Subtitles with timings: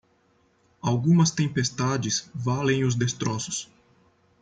[0.81, 3.69] Algumas tempestades valem os destroços.